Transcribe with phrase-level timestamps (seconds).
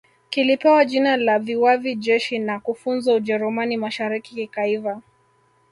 [0.29, 5.01] Kilipewa jina la Viwavi Jeshi na kufunzwa Ujerumani Mashariki kikaiva